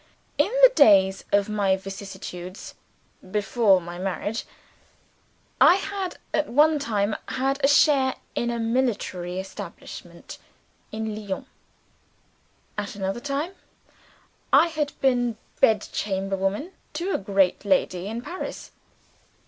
In 0.39 0.49
the 0.63 0.71
days 0.73 1.25
of 1.31 1.47
my 1.47 1.77
vicissitudes 1.77 2.73
(before 3.29 3.79
my 3.79 3.99
marriage) 3.99 4.45
I 5.61 5.75
had 5.75 6.17
at 6.33 6.49
one 6.49 6.79
time 6.79 7.15
had 7.27 7.63
a 7.63 7.67
share 7.67 8.15
in 8.33 8.49
a 8.49 8.57
millinery 8.57 9.39
establishment 9.39 10.39
in 10.91 11.15
Lyons. 11.15 11.45
At 12.79 12.95
another 12.95 13.19
time, 13.19 13.53
I 14.51 14.69
had 14.69 14.91
been 15.01 15.37
bedchamber 15.59 16.35
woman 16.35 16.71
to 16.93 17.13
a 17.13 17.19
great 17.19 17.63
lady 17.63 18.07
in 18.07 18.23
Paris. 18.23 18.71